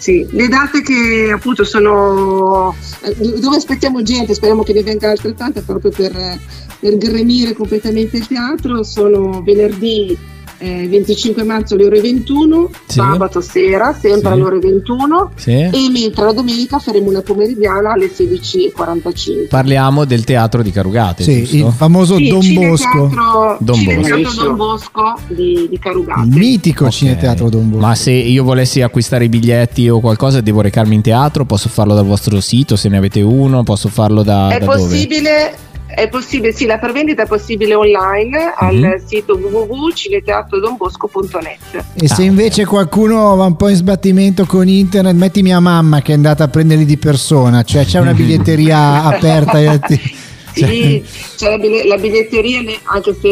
sì, 0.00 0.26
le 0.30 0.48
date 0.48 0.80
che 0.80 1.30
appunto 1.30 1.62
sono 1.62 2.74
eh, 3.02 3.14
dove 3.38 3.56
aspettiamo 3.56 4.00
gente, 4.00 4.32
speriamo 4.32 4.62
che 4.62 4.72
ne 4.72 4.82
venga 4.82 5.10
altrettante 5.10 5.60
proprio 5.60 5.90
per, 5.90 6.40
per 6.80 6.96
gremire 6.96 7.52
completamente 7.52 8.16
il 8.16 8.26
teatro, 8.26 8.82
sono 8.82 9.42
venerdì 9.42 10.16
eh, 10.60 10.86
25 10.88 11.42
marzo 11.42 11.74
alle 11.74 11.86
ore 11.86 12.00
21, 12.00 12.70
Sì. 12.86 12.94
sabato 12.98 13.40
sera, 13.40 13.92
sempre 13.92 14.28
Sì. 14.28 14.34
alle 14.34 14.42
ore 14.42 14.58
21, 14.58 15.30
Sì. 15.36 15.50
e 15.52 15.88
mentre 15.90 16.24
la 16.24 16.32
domenica 16.32 16.78
faremo 16.78 17.08
una 17.08 17.22
pomeridiana 17.22 17.92
alle 17.92 18.08
16.45. 18.08 19.46
Parliamo 19.48 20.04
del 20.04 20.24
teatro 20.24 20.62
di 20.62 20.70
Carugate, 20.70 21.22
Sì, 21.22 21.56
il 21.56 21.72
famoso 21.74 22.16
Sì, 22.16 22.28
Don 22.28 22.38
Bosco. 22.54 22.90
Cineteatro, 23.08 23.56
Don 23.60 23.74
Cineteatro 23.76 24.20
Bosco. 24.22 24.44
Don 24.44 24.56
Bosco 24.56 25.14
di, 25.28 25.66
di 25.70 25.78
Carugate. 25.78 26.20
Il 26.28 26.36
mitico 26.36 26.84
Ok. 26.84 26.90
cineteatro 26.92 27.48
Don 27.48 27.70
Bosco. 27.70 27.86
Ma 27.86 27.94
se 27.94 28.10
io 28.12 28.44
volessi 28.44 28.82
acquistare 28.82 29.24
i 29.24 29.28
biglietti 29.28 29.88
o 29.88 30.00
qualcosa, 30.00 30.40
devo 30.40 30.60
recarmi 30.60 30.94
in 30.94 31.02
teatro? 31.02 31.44
Posso 31.44 31.68
farlo 31.68 31.94
dal 31.94 32.04
vostro 32.06 32.40
sito 32.40 32.76
se 32.76 32.88
ne 32.88 32.96
avete 32.98 33.20
uno? 33.22 33.62
Posso 33.62 33.88
farlo 33.88 34.22
da, 34.22 34.50
È 34.50 34.58
da 34.58 34.66
dove? 34.66 34.78
È 36.00 36.08
possibile, 36.08 36.52
sì, 36.52 36.66
la 36.66 36.78
prevendita 36.78 37.22
è 37.22 37.26
possibile 37.26 37.74
online 37.74 38.54
Mhm. 38.60 38.84
al 38.84 39.02
sito 39.04 39.36
www.cineteatrodonbosco.net. 39.36 41.84
E 41.94 42.08
se 42.08 42.22
invece 42.22 42.64
qualcuno 42.64 43.34
va 43.36 43.44
un 43.44 43.56
po' 43.56 43.68
in 43.68 43.76
sbattimento 43.76 44.44
con 44.46 44.66
internet, 44.68 45.14
metti 45.14 45.42
mia 45.42 45.60
mamma 45.60 46.02
che 46.02 46.12
è 46.12 46.14
andata 46.14 46.44
a 46.44 46.48
prenderli 46.48 46.84
di 46.84 46.96
persona, 46.96 47.62
cioè 47.62 47.84
c'è 47.84 47.98
una 48.00 48.14
biglietteria 48.14 49.04
aperta. 49.14 49.58
e 49.60 49.80
Sì, 50.52 51.02
c'è 51.36 51.50
la, 51.50 51.58
biglie- 51.58 51.86
la 51.86 51.96
biglietteria, 51.96 52.60
anche 52.84 53.14
se 53.20 53.28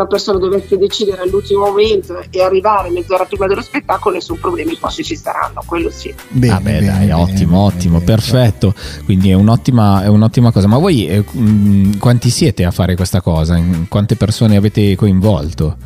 una 0.00 0.06
persona 0.08 0.38
dovesse 0.38 0.78
decidere 0.78 1.22
all'ultimo 1.22 1.66
momento 1.66 2.20
e 2.30 2.42
arrivare 2.42 2.90
mezz'ora 2.90 3.24
prima 3.24 3.46
dello 3.46 3.60
spettacolo, 3.62 4.14
nessun 4.14 4.38
problema, 4.38 4.70
i 4.72 4.76
posti 4.80 5.04
ci 5.04 5.14
saranno, 5.16 5.62
quello 5.66 5.90
sì. 5.90 6.12
Bene, 6.28 6.52
Vabbè, 6.54 6.62
bene, 6.62 6.86
dai, 6.86 6.98
bene, 7.06 7.12
ottimo, 7.12 7.50
bene, 7.50 7.74
ottimo, 7.76 7.92
bene. 7.98 8.04
perfetto. 8.04 8.74
Quindi 9.04 9.30
è 9.30 9.34
un'ottima, 9.34 10.02
è 10.02 10.08
un'ottima 10.08 10.50
cosa. 10.52 10.66
Ma 10.68 10.78
voi 10.78 11.06
eh, 11.06 11.24
mh, 11.30 11.98
quanti 11.98 12.30
siete 12.30 12.64
a 12.64 12.70
fare 12.70 12.96
questa 12.96 13.20
cosa? 13.20 13.56
In- 13.56 13.86
Quante 13.88 14.16
persone 14.16 14.56
avete 14.56 14.94
coinvolto? 14.96 15.76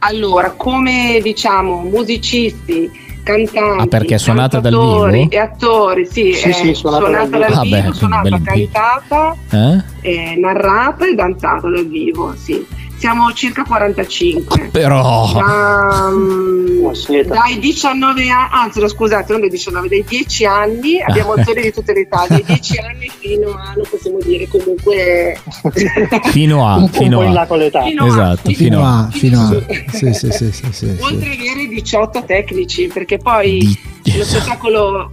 Allora, 0.00 0.52
come 0.52 1.20
diciamo, 1.22 1.82
musicisti, 1.82 2.90
cantanti, 3.22 3.82
Ah, 3.82 3.86
perché 3.86 4.14
è 4.14 4.18
suonata 4.18 4.58
dal 4.60 4.72
vivo? 4.72 5.28
e 5.30 5.36
attori, 5.36 6.06
sì, 6.06 6.32
Sì, 6.32 6.48
è 6.48 6.52
sì, 6.52 6.74
suonata 6.74 7.04
suonata 7.04 7.28
dal 7.28 7.40
dal 7.40 7.60
vivo. 7.62 7.62
vivo, 7.62 7.76
Ah, 7.76 7.90
beh, 7.90 7.92
suonata, 7.94 8.40
cantata, 8.42 9.36
Eh? 9.50 9.82
eh, 10.00 10.36
narrata 10.36 11.06
e 11.06 11.14
danzata 11.14 11.68
dal 11.68 11.86
vivo, 11.86 12.34
sì. 12.36 12.64
Siamo 13.00 13.32
circa 13.32 13.64
45. 13.64 14.68
Però... 14.70 15.32
Da, 15.32 16.10
mm, 16.10 16.68
Oh, 16.82 16.94
siete. 16.94 17.28
dai 17.28 17.58
19 17.58 18.28
anni, 18.30 18.48
anzi 18.52 18.80
no, 18.80 18.88
scusate, 18.88 19.32
non 19.32 19.40
dai 19.42 19.50
19, 19.50 19.88
dai 19.88 20.04
10 20.06 20.44
anni 20.46 21.00
abbiamo 21.00 21.32
attori 21.36 21.62
di 21.62 21.72
tutta 21.72 21.92
l'Italia, 21.92 22.28
dai 22.28 22.44
10 22.44 22.78
anni 22.78 23.10
fino 23.18 23.50
a, 23.50 23.72
non 23.76 23.84
possiamo 23.88 24.18
dire 24.22 24.48
comunque, 24.48 25.38
Fino 26.30 26.66
a... 26.68 26.76
un 26.76 26.90
po' 26.90 26.98
Fino 26.98 27.22
in 27.22 27.32
là 27.32 27.42
a... 27.42 27.46
con 27.46 27.58
l'età. 27.58 27.82
Fino 27.82 28.04
a- 28.04 28.06
Esatto, 28.06 28.50
Fino 28.50 28.54
fino 28.54 28.84
a... 28.84 28.98
a, 28.98 29.10
fino 29.10 29.40
a. 29.40 29.48
Sì, 29.92 30.12
sì, 30.14 30.30
sì, 30.30 30.52
sì, 30.52 30.52
sì, 30.52 30.72
sì. 30.72 30.96
oltre 31.00 31.32
ad 31.32 31.38
avere 31.40 31.66
18 31.68 32.24
tecnici, 32.26 32.86
perché 32.88 33.16
poi 33.18 33.78
Di- 34.02 34.16
lo 34.16 34.24
spettacolo 34.24 35.10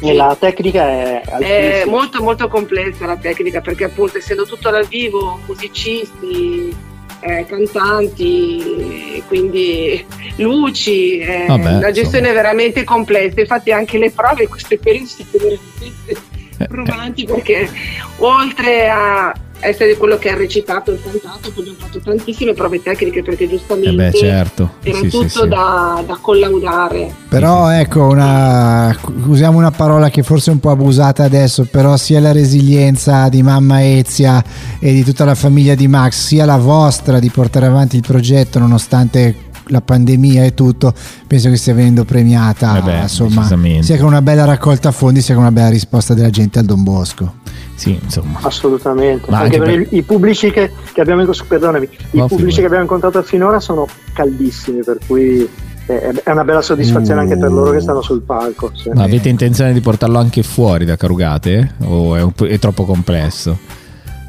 E 0.00 0.12
la 0.12 0.36
tecnica 0.38 0.88
è 0.88 1.20
è 1.22 1.84
molto 1.86 2.22
molto 2.22 2.48
complessa 2.48 3.06
la 3.06 3.16
tecnica, 3.16 3.60
perché 3.60 3.84
appunto 3.84 4.18
essendo 4.18 4.44
tutto 4.44 4.70
dal 4.70 4.86
vivo, 4.86 5.40
musicisti, 5.46 6.74
eh, 7.20 7.46
cantanti, 7.46 9.22
quindi 9.26 10.04
luci, 10.36 11.18
eh, 11.18 11.44
Vabbè, 11.46 11.80
la 11.80 11.90
gestione 11.90 12.30
è 12.30 12.32
veramente 12.32 12.84
complessa, 12.84 13.40
infatti 13.40 13.72
anche 13.72 13.98
le 13.98 14.10
prove 14.10 14.44
in 14.44 14.48
questo 14.48 14.76
periodo 14.78 15.06
sono 15.06 15.28
veramente 15.32 16.36
Eh, 16.60 16.66
provanti 16.66 17.24
perché 17.24 17.70
oltre 18.16 18.88
a 18.90 19.32
essere 19.60 19.96
quello 19.96 20.18
che 20.18 20.30
ha 20.30 20.36
recitato 20.36 20.92
e 20.92 21.00
cantato, 21.02 21.50
poi 21.52 21.60
abbiamo 21.60 21.78
fatto 21.78 21.98
tantissime 21.98 22.52
prove 22.52 22.82
tecniche 22.82 23.22
perché 23.22 23.44
Eh 23.44 23.48
giustamente 23.48 24.10
beh, 24.10 24.12
certo. 24.12 24.70
era 24.82 24.98
Sì, 24.98 25.08
tutto 25.08 25.28
sì. 25.28 25.48
Da, 25.48 26.02
da 26.06 26.18
collaudare. 26.20 27.12
Però 27.28 27.68
ecco, 27.70 28.04
una, 28.04 28.96
usiamo 29.26 29.58
una 29.58 29.70
parola 29.70 30.10
che 30.10 30.22
forse 30.22 30.50
è 30.50 30.54
un 30.54 30.60
po' 30.60 30.70
abusata 30.70 31.24
adesso, 31.24 31.66
però 31.70 31.96
sia 31.96 32.20
la 32.20 32.32
resilienza 32.32 33.28
di 33.28 33.42
mamma 33.42 33.84
Ezia 33.84 34.42
e 34.78 34.92
di 34.92 35.04
tutta 35.04 35.24
la 35.24 35.34
famiglia 35.34 35.74
di 35.74 35.88
Max, 35.88 36.26
sia 36.26 36.44
la 36.44 36.56
vostra 36.56 37.18
di 37.18 37.30
portare 37.30 37.66
avanti 37.66 37.96
il 37.96 38.02
progetto 38.06 38.58
nonostante 38.58 39.46
la 39.70 39.80
pandemia 39.82 40.44
e 40.44 40.54
tutto, 40.54 40.94
penso 41.26 41.50
che 41.50 41.56
stia 41.56 41.74
venendo 41.74 42.04
premiata, 42.04 42.78
Eh 42.78 42.82
beh, 42.82 43.00
insomma, 43.02 43.46
sia 43.80 43.98
con 43.98 44.06
una 44.06 44.22
bella 44.22 44.44
raccolta 44.44 44.92
fondi, 44.92 45.20
sia 45.20 45.34
con 45.34 45.42
una 45.42 45.52
bella 45.52 45.68
risposta 45.68 46.14
della 46.14 46.30
gente 46.30 46.58
al 46.58 46.64
Don 46.64 46.82
Bosco. 46.82 47.34
Sì, 47.78 47.96
insomma. 48.02 48.40
Assolutamente, 48.42 49.30
Ma 49.30 49.38
anche, 49.38 49.56
anche 49.56 49.70
perché 49.70 49.94
i 49.94 50.02
pubblici 50.02 50.50
che, 50.50 50.72
che 50.92 51.00
abbiamo 51.00 51.24
perdonami, 51.24 51.88
i 52.10 52.24
pubblici 52.26 52.58
che 52.58 52.66
abbiamo 52.66 52.82
incontrato 52.82 53.22
finora 53.22 53.60
sono 53.60 53.86
caldissimi, 54.12 54.82
per 54.82 54.98
cui 55.06 55.48
eh, 55.86 56.10
è 56.24 56.30
una 56.32 56.42
bella 56.42 56.60
soddisfazione 56.60 57.20
anche 57.20 57.38
per 57.38 57.52
loro 57.52 57.70
che 57.70 57.78
stanno 57.78 58.02
sul 58.02 58.22
palco. 58.22 58.72
sì. 58.74 58.90
Ma 58.92 59.04
avete 59.04 59.28
intenzione 59.28 59.72
di 59.72 59.80
portarlo 59.80 60.18
anche 60.18 60.42
fuori 60.42 60.84
da 60.84 60.96
Carugate? 60.96 61.74
O 61.84 62.16
è, 62.16 62.20
un 62.20 62.32
è 62.48 62.58
troppo 62.58 62.84
complesso? 62.84 63.56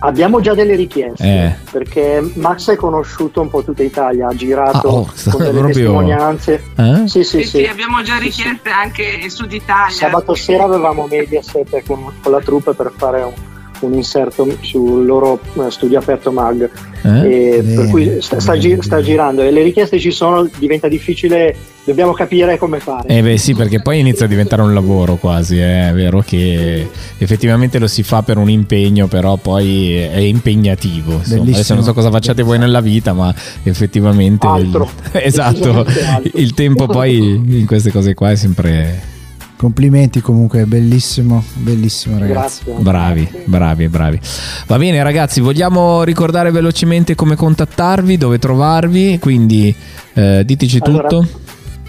Abbiamo 0.01 0.39
già 0.39 0.53
delle 0.53 0.75
richieste, 0.75 1.23
Eh. 1.23 1.55
perché 1.71 2.21
Max 2.35 2.71
è 2.71 2.75
conosciuto 2.77 3.41
un 3.41 3.49
po' 3.49 3.63
tutta 3.63 3.83
Italia, 3.83 4.27
ha 4.29 4.33
girato 4.33 4.87
Ah, 4.87 4.91
oh, 4.91 5.09
con 5.29 5.37
delle 5.39 5.49
proprio- 5.59 5.65
testimonianze. 5.67 6.63
Eh? 6.77 6.95
Sì, 7.05 7.23
sì, 7.23 7.23
Sì, 7.23 7.43
sì. 7.43 7.47
sì, 7.57 7.63
abbiamo 7.65 8.01
già 8.01 8.17
richieste 8.17 8.69
anche 8.69 9.03
in 9.03 9.29
Sud 9.29 9.51
Italia. 9.51 9.93
Sabato 9.93 10.35
sera 10.35 10.63
avevamo 10.63 11.05
Mediaset 11.09 11.83
con, 11.85 12.13
con 12.21 12.31
la 12.31 12.39
troupe 12.39 12.73
per 12.73 12.93
fare 12.95 13.21
un, 13.23 13.33
un 13.81 13.93
inserto 13.93 14.47
sul 14.61 15.05
loro 15.05 15.39
eh, 15.55 15.69
studio 15.71 15.99
aperto 15.99 16.31
MAG. 16.31 16.69
Eh? 17.03 17.63
Per 17.75 17.87
cui 17.89 18.17
sta, 18.21 18.39
sta 18.39 18.57
gi- 18.57 18.77
girando 19.01 19.41
e 19.41 19.51
le 19.51 19.63
richieste 19.63 19.99
ci 19.99 20.11
sono, 20.11 20.47
diventa 20.57 20.87
difficile, 20.89 21.55
dobbiamo 21.85 22.11
capire 22.11 22.57
come 22.57 22.79
fare. 22.79 23.07
Eh 23.07 23.21
beh 23.21 23.37
sì, 23.37 23.53
perché 23.53 23.81
poi 23.81 23.99
inizia 23.99 24.25
a 24.25 24.27
diventare 24.27 24.61
un 24.61 24.73
lavoro 24.73 25.15
quasi, 25.15 25.57
eh, 25.59 25.89
è 25.89 25.93
vero 25.93 26.21
che 26.25 26.89
effettivamente 27.17 27.79
lo 27.79 27.87
si 27.87 28.03
fa 28.03 28.21
per 28.21 28.37
un 28.37 28.49
impegno, 28.49 29.07
però 29.07 29.37
poi 29.37 29.93
è 29.95 30.17
impegnativo. 30.17 31.21
Adesso 31.23 31.73
non 31.73 31.83
so 31.83 31.93
cosa 31.93 32.11
facciate 32.11 32.43
voi 32.43 32.57
nella 32.59 32.81
vita, 32.81 33.13
ma 33.13 33.33
effettivamente... 33.63 34.45
il- 34.45 34.51
Altro. 34.53 34.89
esatto, 35.13 35.53
Decisamente 35.83 36.03
altro. 36.03 36.39
il 36.39 36.53
tempo 36.53 36.85
poi 36.87 37.17
in 37.17 37.65
queste 37.65 37.91
cose 37.91 38.13
qua 38.13 38.31
è 38.31 38.35
sempre... 38.35 39.17
Complimenti 39.59 40.21
comunque, 40.21 40.63
bellissimo, 40.63 41.43
bellissimo 41.55 42.17
ragazzi. 42.17 42.63
Grazie. 42.63 42.81
Bravi, 42.81 43.29
bravi, 43.43 43.89
bravi. 43.89 44.19
Va 44.67 44.77
bene 44.77 45.03
ragazzi, 45.03 45.41
vogliamo 45.41 46.03
ricordare 46.03 46.49
velocemente 46.49 47.13
come 47.13 47.35
contattarvi, 47.35 48.15
dove 48.15 48.39
trovarvi, 48.39 49.19
quindi 49.19 49.75
eh, 50.13 50.43
diteci 50.45 50.79
Allora, 50.81 51.09
tutto. 51.09 51.27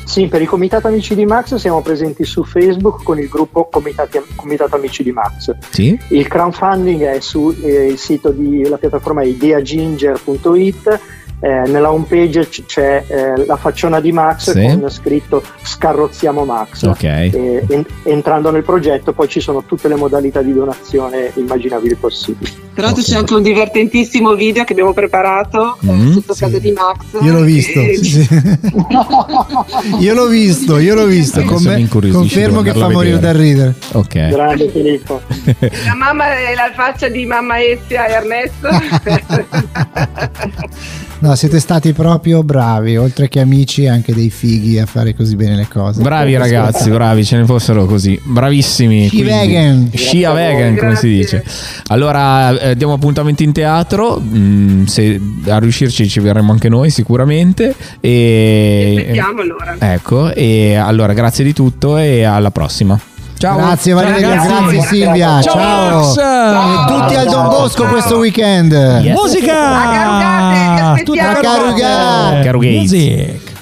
Sì, 0.04 0.26
per 0.26 0.42
i 0.42 0.46
Comitato 0.46 0.88
Amici 0.88 1.14
di 1.14 1.24
Max 1.24 1.54
siamo 1.54 1.80
presenti 1.80 2.24
su 2.24 2.42
Facebook 2.42 3.04
con 3.04 3.20
il 3.20 3.28
gruppo 3.28 3.68
Comitati- 3.70 4.20
Comitato 4.34 4.74
Amici 4.74 5.04
di 5.04 5.12
Max. 5.12 5.54
Sì? 5.70 5.96
Il 6.08 6.26
crowdfunding 6.26 7.02
è 7.02 7.20
sul 7.20 7.94
sito 7.96 8.30
della 8.30 8.78
piattaforma 8.78 9.22
ideaginger.it. 9.22 11.00
eh, 11.40 11.48
nella 11.68 11.90
home 11.92 12.04
page 12.08 12.48
c- 12.48 12.64
c'è 12.66 13.04
eh, 13.06 13.46
la 13.46 13.56
facciona 13.56 14.00
di 14.00 14.12
Max 14.12 14.52
Sì. 14.52 14.78
con 14.78 14.90
scritto 14.90 15.42
Scarrozziamo 15.62 16.44
Max. 16.44 16.82
Ok. 16.82 17.02
E, 17.02 17.64
en- 17.68 17.86
entrando 18.04 18.50
nel 18.50 18.62
progetto 18.62 19.12
poi 19.12 19.28
ci 19.28 19.40
sono 19.40 19.64
tutte 19.64 19.88
le 19.88 19.94
modalità 19.96 20.42
di 20.42 20.52
donazione 20.52 21.30
immaginabili 21.34 21.94
possibili. 21.94 22.50
Tra 22.74 22.84
l'altro 22.84 23.02
Ok. 23.02 23.08
c'è 23.08 23.16
anche 23.16 23.34
un 23.34 23.42
divertentissimo 23.42 24.34
video 24.34 24.64
che 24.64 24.72
abbiamo 24.72 24.92
preparato 24.92 25.78
eh, 25.82 25.90
Mm. 25.92 26.12
sotto 26.12 26.34
Sì. 26.34 26.40
casa 26.40 26.58
di 26.58 26.72
Max. 26.72 26.98
Io 27.22 27.32
l'ho 27.32 27.42
visto, 27.42 27.80
E- 27.80 27.96
sì, 27.96 28.04
sì. 28.04 28.28
io 30.00 30.14
l'ho 30.14 30.26
visto, 30.26 30.78
io 30.78 30.94
l'ho 30.94 31.06
visto, 31.06 31.38
Adesso 31.40 31.54
Con 31.54 31.62
me- 31.64 31.74
mi 31.76 31.80
incuriosisci 31.82 32.34
confermo 32.34 32.62
che 32.62 32.72
fa 32.72 32.86
a 32.86 32.90
morire 32.90 33.14
vedere. 33.14 33.32
da 33.32 33.38
ridere. 33.42 33.74
Ok. 33.92 34.28
Grande 34.28 34.68
Filippo. 34.68 35.20
La 35.86 35.94
mamma 35.94 36.36
è 36.38 36.54
la 36.54 36.70
faccia 36.74 37.08
di 37.08 37.24
mamma 37.26 37.60
Ezia 37.62 38.06
e 38.06 38.12
Ernesto. 38.12 38.68
No, 41.22 41.34
siete 41.34 41.60
stati 41.60 41.92
proprio 41.92 42.42
bravi, 42.42 42.96
oltre 42.96 43.28
che 43.28 43.40
amici, 43.40 43.86
anche 43.86 44.14
dei 44.14 44.30
fighi 44.30 44.78
a 44.78 44.86
fare 44.86 45.14
così 45.14 45.36
bene 45.36 45.54
le 45.54 45.68
cose. 45.68 46.00
Bravi 46.00 46.34
ragazzi, 46.34 46.88
bravi, 46.88 47.26
ce 47.26 47.36
ne 47.36 47.44
fossero 47.44 47.84
così. 47.84 48.18
Bravissimi. 48.22 49.08
Sci 49.08 49.22
vegan. 49.22 49.90
Scia 49.92 50.32
vegan, 50.32 50.76
come 50.76 50.96
si 50.96 51.08
dice. 51.08 51.44
Allora, 51.88 52.58
eh, 52.58 52.74
diamo 52.74 52.94
appuntamento 52.94 53.42
in 53.42 53.52
teatro. 53.52 54.18
mm, 54.18 54.84
se 54.84 55.20
a 55.46 55.58
riuscirci 55.58 56.08
ci 56.08 56.20
verremo 56.20 56.52
anche 56.52 56.70
noi 56.70 56.88
sicuramente. 56.88 57.74
E, 58.00 58.94
Aspettiamo 58.96 59.42
allora. 59.42 59.76
Ecco, 59.78 60.32
e 60.32 60.74
allora 60.76 61.12
grazie 61.12 61.44
di 61.44 61.52
tutto 61.52 61.98
e 61.98 62.24
alla 62.24 62.50
prossima. 62.50 62.98
Ciao. 63.40 63.56
Grazie 63.56 63.94
Valeria, 63.94 64.34
Ciao, 64.34 64.44
grazie 64.44 64.66
ragazzi. 64.66 64.86
Silvia, 64.86 65.40
Ciao, 65.40 66.12
ciao. 66.12 66.84
E 66.84 66.86
tutti 66.92 67.14
al 67.14 67.24
Don 67.26 67.48
Bosco 67.48 67.86
questo 67.86 68.18
weekend. 68.18 68.70
Yes. 68.72 69.14
Musica! 69.16 69.80
A 69.80 69.90
Carugate, 69.90 70.94
vi 70.94 71.04
Tutti 71.04 71.18
a 71.18 71.28
aspettiamo. 71.30 71.56
Carugate! 71.56 72.44
Carugate. 72.44 72.76
Music! 72.76 73.52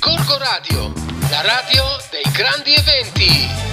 Corco 0.00 0.38
Radio, 0.38 0.92
la 1.28 1.42
radio 1.42 1.82
dei 2.10 2.32
grandi 2.32 2.72
eventi. 2.72 3.65